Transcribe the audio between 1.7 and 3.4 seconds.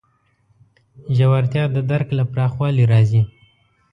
د درک له پراخوالي راځي.